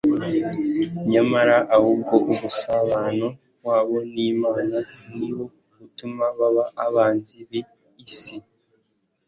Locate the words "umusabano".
2.31-3.27